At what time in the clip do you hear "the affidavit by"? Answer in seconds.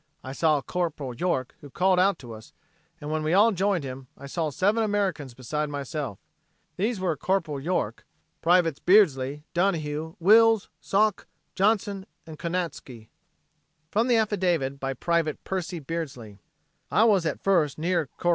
14.07-14.95